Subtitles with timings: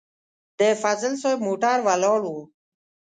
[0.59, 2.33] د فضل صاحب موټر ولاړ و.